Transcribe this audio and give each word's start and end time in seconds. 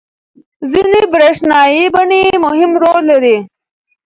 ځینې 0.71 1.01
برېښنايي 1.13 1.83
بڼې 1.95 2.23
مهم 2.45 2.71
رول 2.83 3.03
لري. 3.11 3.37